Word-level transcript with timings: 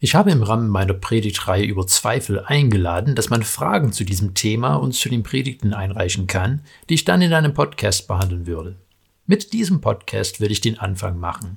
Ich 0.00 0.14
habe 0.14 0.30
im 0.30 0.44
Rahmen 0.44 0.68
meiner 0.68 0.94
Predigtreihe 0.94 1.64
über 1.64 1.84
Zweifel 1.88 2.44
eingeladen, 2.44 3.16
dass 3.16 3.30
man 3.30 3.42
Fragen 3.42 3.92
zu 3.92 4.04
diesem 4.04 4.34
Thema 4.34 4.76
und 4.76 4.92
zu 4.92 5.08
den 5.08 5.24
Predigten 5.24 5.74
einreichen 5.74 6.28
kann, 6.28 6.60
die 6.88 6.94
ich 6.94 7.04
dann 7.04 7.20
in 7.20 7.32
einem 7.32 7.52
Podcast 7.52 8.06
behandeln 8.06 8.46
würde. 8.46 8.76
Mit 9.26 9.52
diesem 9.52 9.80
Podcast 9.80 10.40
werde 10.40 10.52
ich 10.52 10.60
den 10.60 10.78
Anfang 10.78 11.18
machen. 11.18 11.56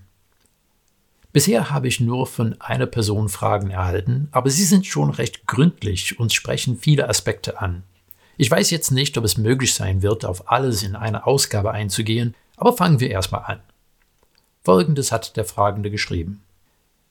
Bisher 1.32 1.70
habe 1.70 1.88
ich 1.88 2.00
nur 2.00 2.26
von 2.26 2.60
einer 2.60 2.88
Person 2.88 3.30
Fragen 3.30 3.70
erhalten, 3.70 4.28
aber 4.32 4.50
sie 4.50 4.66
sind 4.66 4.88
schon 4.88 5.12
recht 5.12 5.46
gründlich 5.46 6.20
und 6.20 6.34
sprechen 6.34 6.80
viele 6.80 7.08
Aspekte 7.08 7.62
an. 7.62 7.84
Ich 8.38 8.50
weiß 8.50 8.72
jetzt 8.72 8.90
nicht, 8.90 9.20
ob 9.20 9.24
es 9.24 9.38
möglich 9.38 9.76
sein 9.76 10.02
wird, 10.02 10.26
auf 10.26 10.50
alles 10.50 10.82
in 10.82 10.96
einer 10.96 11.28
Ausgabe 11.28 11.74
einzugehen, 11.74 12.34
aber 12.58 12.74
fangen 12.74 13.00
wir 13.00 13.12
erstmal 13.12 13.44
an. 13.44 13.60
Folgendes 14.64 15.12
hat 15.12 15.38
der 15.38 15.46
Fragende 15.46 15.92
geschrieben. 15.92 16.42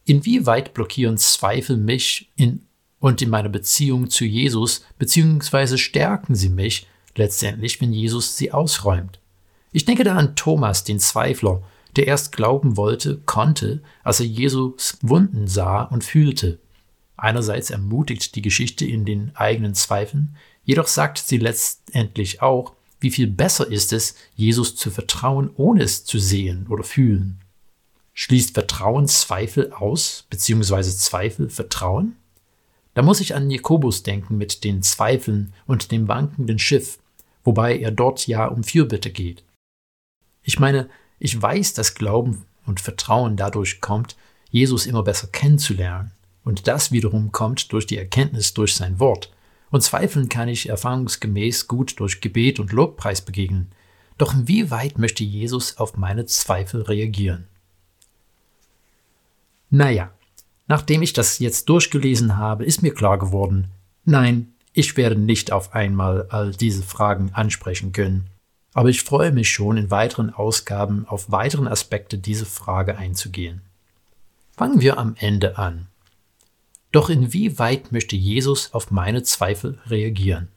Inwieweit 0.04 0.74
blockieren 0.74 1.18
Zweifel 1.18 1.76
mich 1.76 2.30
in 2.36 2.66
und 3.00 3.22
in 3.22 3.30
meiner 3.30 3.48
Beziehung 3.48 4.10
zu 4.10 4.24
Jesus, 4.24 4.84
beziehungsweise 4.98 5.78
stärken 5.78 6.34
sie 6.34 6.50
mich 6.50 6.86
letztendlich, 7.16 7.80
wenn 7.80 7.92
Jesus 7.92 8.36
sie 8.36 8.52
ausräumt? 8.52 9.18
Ich 9.72 9.84
denke 9.84 10.04
da 10.04 10.16
an 10.16 10.36
Thomas, 10.36 10.84
den 10.84 10.98
Zweifler, 10.98 11.62
der 11.96 12.06
erst 12.06 12.32
glauben 12.32 12.76
wollte, 12.76 13.18
konnte, 13.26 13.82
als 14.04 14.20
er 14.20 14.26
Jesus 14.26 14.98
Wunden 15.02 15.46
sah 15.46 15.82
und 15.82 16.04
fühlte. 16.04 16.58
Einerseits 17.16 17.70
ermutigt 17.70 18.34
die 18.34 18.42
Geschichte 18.42 18.84
in 18.84 19.04
den 19.04 19.32
eigenen 19.34 19.74
Zweifeln, 19.74 20.36
jedoch 20.64 20.86
sagt 20.86 21.18
sie 21.18 21.38
letztendlich 21.38 22.42
auch, 22.42 22.74
wie 23.00 23.10
viel 23.10 23.26
besser 23.26 23.66
ist 23.66 23.92
es, 23.92 24.14
Jesus 24.34 24.76
zu 24.76 24.90
vertrauen, 24.90 25.50
ohne 25.56 25.82
es 25.82 26.04
zu 26.04 26.18
sehen 26.18 26.66
oder 26.68 26.84
fühlen. 26.84 27.40
Schließt 28.12 28.54
Vertrauen 28.54 29.06
Zweifel 29.08 29.72
aus, 29.72 30.26
beziehungsweise 30.30 30.96
Zweifel 30.96 31.48
Vertrauen? 31.48 32.16
Da 32.94 33.02
muss 33.02 33.20
ich 33.20 33.34
an 33.34 33.50
Jakobus 33.50 34.02
denken 34.02 34.36
mit 34.36 34.64
den 34.64 34.82
Zweifeln 34.82 35.52
und 35.66 35.92
dem 35.92 36.08
wankenden 36.08 36.58
Schiff, 36.58 36.98
wobei 37.44 37.78
er 37.78 37.92
dort 37.92 38.26
ja 38.26 38.46
um 38.46 38.64
Fürbitte 38.64 39.10
geht. 39.10 39.44
Ich 40.42 40.58
meine, 40.58 40.88
ich 41.18 41.40
weiß, 41.40 41.74
dass 41.74 41.94
Glauben 41.94 42.44
und 42.66 42.80
Vertrauen 42.80 43.36
dadurch 43.36 43.80
kommt, 43.80 44.16
Jesus 44.50 44.86
immer 44.86 45.02
besser 45.02 45.28
kennenzulernen. 45.28 46.12
Und 46.42 46.66
das 46.66 46.90
wiederum 46.90 47.30
kommt 47.32 47.72
durch 47.72 47.86
die 47.86 47.98
Erkenntnis 47.98 48.54
durch 48.54 48.74
sein 48.74 48.98
Wort. 48.98 49.32
Und 49.70 49.82
Zweifeln 49.82 50.28
kann 50.28 50.48
ich 50.48 50.68
erfahrungsgemäß 50.68 51.68
gut 51.68 52.00
durch 52.00 52.20
Gebet 52.20 52.58
und 52.58 52.72
Lobpreis 52.72 53.20
begegnen. 53.20 53.70
Doch 54.18 54.34
inwieweit 54.34 54.98
möchte 54.98 55.22
Jesus 55.22 55.76
auf 55.76 55.96
meine 55.96 56.26
Zweifel 56.26 56.82
reagieren? 56.82 57.46
Naja, 59.70 60.12
nachdem 60.66 61.02
ich 61.02 61.12
das 61.12 61.38
jetzt 61.38 61.68
durchgelesen 61.68 62.36
habe, 62.36 62.64
ist 62.64 62.82
mir 62.82 62.92
klar 62.92 63.18
geworden, 63.18 63.68
nein, 64.04 64.52
ich 64.72 64.96
werde 64.96 65.16
nicht 65.16 65.52
auf 65.52 65.74
einmal 65.74 66.26
all 66.30 66.52
diese 66.52 66.82
Fragen 66.82 67.30
ansprechen 67.32 67.92
können. 67.92 68.26
Aber 68.72 68.88
ich 68.88 69.02
freue 69.02 69.32
mich 69.32 69.50
schon, 69.50 69.76
in 69.76 69.90
weiteren 69.90 70.30
Ausgaben 70.30 71.06
auf 71.06 71.30
weiteren 71.30 71.66
Aspekte 71.66 72.18
dieser 72.18 72.46
Frage 72.46 72.96
einzugehen. 72.96 73.62
Fangen 74.56 74.80
wir 74.80 74.98
am 74.98 75.16
Ende 75.18 75.58
an. 75.58 75.86
Doch 76.92 77.08
inwieweit 77.08 77.92
möchte 77.92 78.16
Jesus 78.16 78.72
auf 78.72 78.90
meine 78.90 79.22
Zweifel 79.22 79.78
reagieren? 79.86 80.48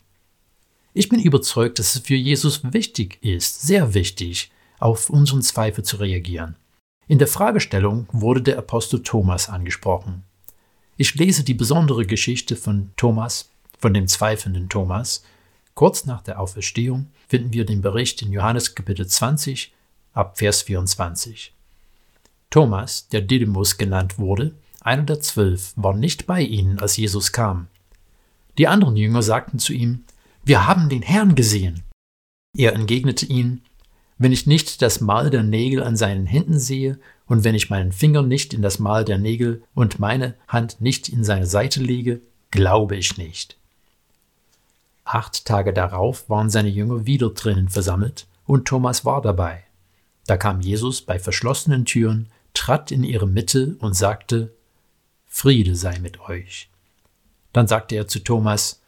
Ich 0.94 1.10
bin 1.10 1.20
überzeugt, 1.20 1.80
dass 1.80 1.96
es 1.96 2.02
für 2.02 2.16
Jesus 2.16 2.62
wichtig 2.72 3.18
ist, 3.22 3.62
sehr 3.62 3.94
wichtig, 3.94 4.52
auf 4.80 5.10
unseren 5.10 5.42
Zweifel 5.42 5.84
zu 5.84 5.98
reagieren. 5.98 6.56
In 7.08 7.20
der 7.20 7.28
Fragestellung 7.28 8.08
wurde 8.12 8.42
der 8.42 8.58
Apostel 8.58 9.04
Thomas 9.04 9.50
angesprochen. 9.50 10.24
Ich 10.96 11.16
lese 11.16 11.44
die 11.44 11.54
besondere 11.54 12.06
Geschichte 12.06 12.56
von 12.56 12.92
Thomas, 12.96 13.50
von 13.78 13.94
dem 13.94 14.08
zweifelnden 14.08 14.70
Thomas. 14.70 15.24
Kurz 15.74 16.06
nach 16.06 16.22
der 16.22 16.40
Auferstehung 16.40 17.08
finden 17.28 17.52
wir 17.52 17.66
den 17.66 17.82
Bericht 17.82 18.22
in 18.22 18.32
Johannes 18.32 18.74
Kapitel 18.74 19.06
20 19.06 19.74
ab 20.14 20.38
Vers 20.38 20.62
24. 20.62 21.54
Thomas, 22.50 23.08
der 23.10 23.22
Didymus 23.22 23.78
genannt 23.78 24.18
wurde, 24.18 24.54
einer 24.80 25.04
der 25.04 25.20
zwölf, 25.20 25.74
war 25.76 25.94
nicht 25.96 26.26
bei 26.26 26.42
ihnen, 26.42 26.80
als 26.80 26.96
Jesus 26.96 27.32
kam. 27.32 27.68
Die 28.58 28.68
anderen 28.68 28.96
Jünger 28.96 29.24
sagten 29.24 29.60
zu 29.60 29.74
ihm, 29.74 30.06
Wir 30.46 30.68
haben 30.68 30.88
den 30.88 31.02
Herrn 31.02 31.36
gesehen. 31.36 31.84
Er 32.56 32.74
entgegnete 32.74 33.26
ihnen, 33.26 33.64
wenn 34.24 34.32
ich 34.32 34.48
nicht 34.48 34.82
das 34.82 35.02
Mal 35.02 35.30
der 35.30 35.44
Nägel 35.44 35.84
an 35.84 35.98
seinen 35.98 36.26
Händen 36.26 36.58
sehe 36.58 36.98
und 37.26 37.44
wenn 37.44 37.56
ich 37.56 37.70
meinen 37.70 37.92
Finger 37.92 38.22
nicht 38.22 38.54
in 38.54 38.62
das 38.62 38.80
Mal 38.80 39.04
der 39.04 39.18
Nägel 39.18 39.64
und 39.76 40.00
meine 40.00 40.36
Hand 40.48 40.80
nicht 40.80 41.10
in 41.10 41.26
seine 41.26 41.46
Seite 41.46 41.82
lege, 41.82 42.22
glaube 42.50 42.96
ich 42.96 43.18
nicht. 43.18 43.58
Acht 45.04 45.44
Tage 45.44 45.74
darauf 45.74 46.30
waren 46.30 46.50
seine 46.50 46.70
Jünger 46.70 47.06
wieder 47.06 47.32
drinnen 47.32 47.68
versammelt 47.68 48.26
und 48.46 48.66
Thomas 48.66 49.04
war 49.04 49.22
dabei. 49.22 49.66
Da 50.26 50.38
kam 50.38 50.62
Jesus 50.62 51.02
bei 51.02 51.20
verschlossenen 51.20 51.84
Türen, 51.84 52.30
trat 52.54 52.94
in 52.94 53.04
ihre 53.04 53.28
Mitte 53.28 53.76
und 53.80 53.94
sagte, 53.94 54.54
Friede 55.28 55.76
sei 55.76 56.00
mit 56.00 56.22
euch. 56.22 56.70
Dann 57.52 57.68
sagte 57.68 57.96
er 57.96 58.08
zu 58.08 58.20
Thomas, 58.20 58.82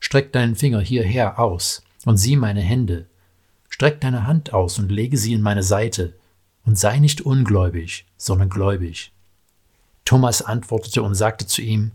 Streck 0.00 0.34
deinen 0.34 0.54
Finger 0.54 0.80
hierher 0.80 1.38
aus 1.38 1.82
und 2.04 2.18
sieh 2.18 2.36
meine 2.36 2.60
Hände, 2.60 3.06
Streck 3.82 4.00
deine 4.00 4.28
Hand 4.28 4.52
aus 4.52 4.78
und 4.78 4.92
lege 4.92 5.18
sie 5.18 5.32
in 5.32 5.42
meine 5.42 5.64
Seite, 5.64 6.16
und 6.64 6.78
sei 6.78 7.00
nicht 7.00 7.22
ungläubig, 7.22 8.06
sondern 8.16 8.48
gläubig. 8.48 9.10
Thomas 10.04 10.40
antwortete 10.40 11.02
und 11.02 11.16
sagte 11.16 11.48
zu 11.48 11.62
ihm, 11.62 11.90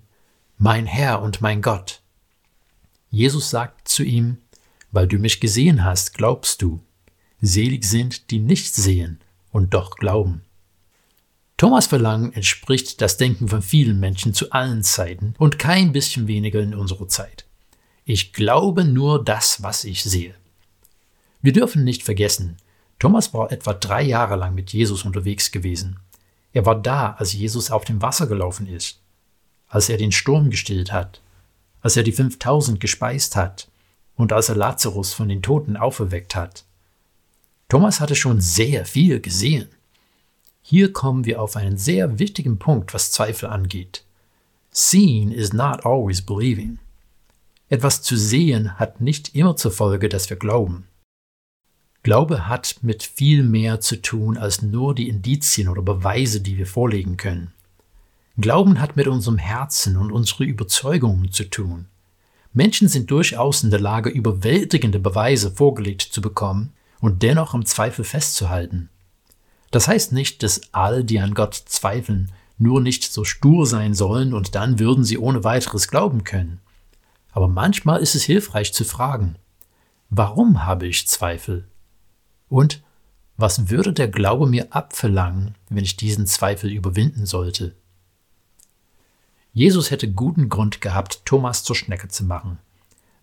Mein 0.57 0.85
Herr 0.85 1.21
und 1.21 1.39
mein 1.39 1.61
Gott. 1.61 2.01
Jesus 3.09 3.49
sagte 3.49 3.85
zu 3.85 4.03
ihm, 4.03 4.39
Weil 4.91 5.07
du 5.07 5.17
mich 5.17 5.39
gesehen 5.39 5.85
hast, 5.85 6.13
glaubst 6.13 6.61
du. 6.61 6.81
Selig 7.39 7.85
sind, 7.85 8.31
die 8.31 8.39
nicht 8.39 8.75
sehen 8.75 9.21
und 9.53 9.73
doch 9.73 9.95
glauben. 9.95 10.41
Thomas 11.55 11.87
Verlangen 11.87 12.33
entspricht 12.33 12.99
das 12.99 13.15
Denken 13.15 13.47
von 13.47 13.61
vielen 13.61 14.01
Menschen 14.01 14.33
zu 14.33 14.51
allen 14.51 14.83
Zeiten 14.83 15.35
und 15.37 15.57
kein 15.57 15.93
bisschen 15.93 16.27
weniger 16.27 16.59
in 16.59 16.75
unserer 16.75 17.07
Zeit. 17.07 17.45
Ich 18.03 18.33
glaube 18.33 18.83
nur 18.83 19.23
das, 19.23 19.63
was 19.63 19.85
ich 19.85 20.03
sehe. 20.03 20.35
Wir 21.47 21.53
dürfen 21.53 21.85
nicht 21.85 22.03
vergessen, 22.03 22.57
Thomas 22.99 23.33
war 23.33 23.53
etwa 23.53 23.73
drei 23.73 24.01
Jahre 24.01 24.35
lang 24.35 24.53
mit 24.53 24.73
Jesus 24.73 25.05
unterwegs 25.05 25.49
gewesen. 25.49 25.97
Er 26.51 26.65
war 26.65 26.75
da, 26.75 27.13
als 27.13 27.31
Jesus 27.31 27.71
auf 27.71 27.85
dem 27.85 28.01
Wasser 28.01 28.27
gelaufen 28.27 28.67
ist, 28.67 28.99
als 29.69 29.87
er 29.87 29.95
den 29.95 30.11
Sturm 30.11 30.49
gestillt 30.49 30.91
hat, 30.91 31.21
als 31.79 31.95
er 31.95 32.03
die 32.03 32.11
5000 32.11 32.81
gespeist 32.81 33.37
hat 33.37 33.69
und 34.17 34.33
als 34.33 34.49
er 34.49 34.57
Lazarus 34.57 35.13
von 35.13 35.29
den 35.29 35.41
Toten 35.41 35.77
auferweckt 35.77 36.35
hat. 36.35 36.65
Thomas 37.69 38.01
hatte 38.01 38.15
schon 38.15 38.41
sehr 38.41 38.83
viel 38.83 39.21
gesehen. 39.21 39.69
Hier 40.61 40.91
kommen 40.91 41.23
wir 41.23 41.41
auf 41.41 41.55
einen 41.55 41.77
sehr 41.77 42.19
wichtigen 42.19 42.59
Punkt, 42.59 42.93
was 42.93 43.13
Zweifel 43.13 43.47
angeht. 43.47 44.03
Seeing 44.71 45.31
is 45.31 45.53
not 45.53 45.85
always 45.85 46.21
believing. 46.21 46.79
Etwas 47.69 48.01
zu 48.01 48.17
sehen 48.17 48.77
hat 48.77 48.99
nicht 48.99 49.33
immer 49.33 49.55
zur 49.55 49.71
Folge, 49.71 50.09
dass 50.09 50.29
wir 50.29 50.35
glauben. 50.35 50.87
Glaube 52.07 52.47
hat 52.47 52.77
mit 52.83 53.03
viel 53.03 53.43
mehr 53.43 53.81
zu 53.81 54.01
tun 54.01 54.37
als 54.37 54.61
nur 54.61 54.95
die 54.95 55.09
Indizien 55.09 55.67
oder 55.67 55.81
Beweise, 55.81 56.39
die 56.39 56.57
wir 56.57 56.65
vorlegen 56.65 57.17
können. 57.17 57.51
Glauben 58.37 58.79
hat 58.79 58.95
mit 58.95 59.09
unserem 59.09 59.37
Herzen 59.37 59.97
und 59.97 60.13
unseren 60.13 60.47
Überzeugungen 60.47 61.33
zu 61.33 61.43
tun. 61.49 61.87
Menschen 62.53 62.87
sind 62.87 63.11
durchaus 63.11 63.61
in 63.61 63.71
der 63.71 63.81
Lage, 63.81 64.09
überwältigende 64.09 64.99
Beweise 64.99 65.51
vorgelegt 65.51 66.01
zu 66.01 66.21
bekommen 66.21 66.71
und 67.01 67.23
dennoch 67.23 67.53
am 67.53 67.65
Zweifel 67.65 68.05
festzuhalten. 68.05 68.87
Das 69.71 69.89
heißt 69.89 70.13
nicht, 70.13 70.43
dass 70.43 70.61
all, 70.71 71.03
die 71.03 71.19
an 71.19 71.33
Gott 71.33 71.55
zweifeln, 71.55 72.31
nur 72.57 72.79
nicht 72.79 73.03
so 73.03 73.25
stur 73.25 73.65
sein 73.65 73.93
sollen 73.93 74.33
und 74.33 74.55
dann 74.55 74.79
würden 74.79 75.03
sie 75.03 75.17
ohne 75.17 75.43
weiteres 75.43 75.89
glauben 75.89 76.23
können. 76.23 76.61
Aber 77.33 77.49
manchmal 77.49 77.99
ist 77.99 78.15
es 78.15 78.23
hilfreich 78.23 78.71
zu 78.71 78.85
fragen, 78.85 79.35
warum 80.09 80.65
habe 80.65 80.87
ich 80.87 81.09
Zweifel? 81.09 81.67
Und 82.49 82.81
was 83.35 83.69
würde 83.69 83.93
der 83.93 84.07
Glaube 84.07 84.47
mir 84.47 84.67
abverlangen, 84.73 85.55
wenn 85.69 85.83
ich 85.83 85.97
diesen 85.97 86.25
Zweifel 86.25 86.71
überwinden 86.71 87.25
sollte? 87.25 87.75
Jesus 89.53 89.91
hätte 89.91 90.11
guten 90.11 90.49
Grund 90.49 90.81
gehabt, 90.81 91.21
Thomas 91.25 91.63
zur 91.63 91.75
Schnecke 91.75 92.07
zu 92.07 92.23
machen. 92.23 92.59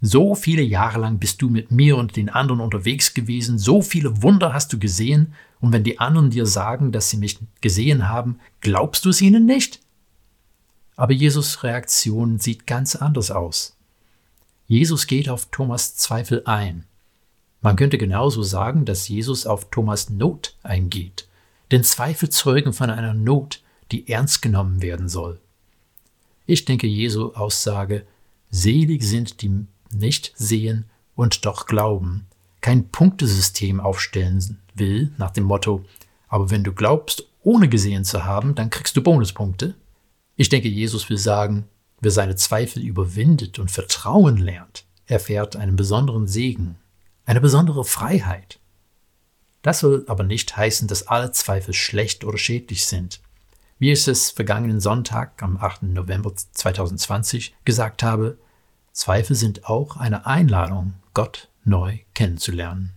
So 0.01 0.35
viele 0.35 0.63
Jahre 0.63 1.01
lang 1.01 1.19
bist 1.19 1.41
du 1.41 1.49
mit 1.49 1.71
mir 1.71 1.97
und 1.97 2.17
den 2.17 2.29
anderen 2.29 2.61
unterwegs 2.61 3.15
gewesen, 3.15 3.59
so 3.59 3.83
viele 3.83 4.23
Wunder 4.23 4.53
hast 4.53 4.73
du 4.73 4.79
gesehen, 4.79 5.35
und 5.61 5.73
wenn 5.73 5.83
die 5.83 5.99
anderen 5.99 6.29
dir 6.29 6.45
sagen, 6.45 6.93
dass 6.93 7.09
sie 7.09 7.17
mich 7.17 7.39
gesehen 7.63 8.09
haben, 8.09 8.39
glaubst 8.61 9.07
du 9.07 9.09
es 9.09 9.23
ihnen 9.23 9.47
nicht? 9.47 9.81
Aber 10.95 11.15
Jesus 11.15 11.63
Reaktion 11.63 12.39
sieht 12.39 12.67
ganz 12.67 12.95
anders 12.97 13.31
aus. 13.31 13.77
Jesus 14.67 15.07
geht 15.07 15.29
auf 15.29 15.47
Thomas 15.51 15.97
Zweifel 15.97 16.43
ein. 16.45 16.85
Man 17.65 17.77
könnte 17.77 17.97
genauso 17.97 18.43
sagen, 18.43 18.85
dass 18.85 19.09
Jesus 19.09 19.47
auf 19.47 19.71
Thomas 19.71 20.11
Not 20.11 20.55
eingeht, 20.63 21.27
denn 21.71 21.83
Zweifel 21.83 22.29
zeugen 22.29 22.75
von 22.75 22.91
einer 22.91 23.15
Not, 23.15 23.63
die 23.91 24.07
ernst 24.07 24.43
genommen 24.43 24.83
werden 24.83 25.09
soll. 25.09 25.41
Ich 26.45 26.67
denke, 26.67 26.87
Jesu 26.87 27.33
Aussage, 27.33 28.05
selig 28.51 29.03
sind 29.03 29.41
die 29.41 29.65
nicht 29.91 30.35
sehen 30.37 30.85
und 31.15 31.47
doch 31.47 31.65
glauben, 31.65 32.27
kein 32.61 32.91
Punktesystem 32.91 33.81
aufstellen 33.81 34.59
will, 34.75 35.15
nach 35.17 35.31
dem 35.31 35.45
Motto, 35.45 35.87
aber 36.29 36.51
wenn 36.51 36.65
du 36.65 36.75
glaubst, 36.75 37.27
ohne 37.43 37.71
gesehen 37.71 38.05
zu 38.05 38.25
haben, 38.25 38.55
dann 38.55 38.69
kriegst 38.69 38.95
du 38.95 39.03
Bonuspunkte. 39.03 39.75
Ich 40.37 40.51
denke, 40.51 40.69
Jesus 40.69 41.09
will 41.09 41.17
sagen, 41.17 41.65
wer 42.03 42.11
seine 42.11 42.37
Zweifel 42.37 42.83
überwindet 42.83 43.59
und 43.59 43.71
Vertrauen 43.71 44.37
lernt, 44.37 44.85
erfährt 45.07 45.57
einen 45.57 45.77
besonderen 45.77 46.27
Segen, 46.27 46.77
eine 47.27 47.41
besondere 47.41 47.85
Freiheit. 47.85 48.59
Das 49.63 49.81
soll 49.81 50.05
aber 50.09 50.25
nicht 50.25 50.57
heißen, 50.57 50.89
dass 50.89 51.09
alle 51.09 51.33
Zweifel 51.33 51.73
schlecht 51.73 52.25
oder 52.25 52.37
schädlich 52.37 52.87
sind. 52.87 53.21
Wie 53.79 53.93
ich 53.93 54.07
es 54.07 54.31
vergangenen 54.31 54.81
Sonntag 54.81 55.43
am 55.43 55.57
8. 55.57 55.85
November 55.85 56.35
2020 56.35 57.55
gesagt 57.65 58.03
habe, 58.03 58.39
Zweifel 58.93 59.35
sind 59.35 59.67
auch 59.69 59.97
eine 59.97 60.27
Einladung, 60.27 60.95
Gott 61.15 61.49
neu 61.65 61.99
kennenzulernen. 62.15 62.95